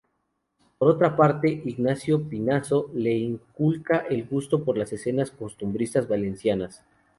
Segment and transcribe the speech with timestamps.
[0.79, 6.81] Por otra parte, Ignacio Pinazo le inculca el gusto por las escenas costumbristas valencianas.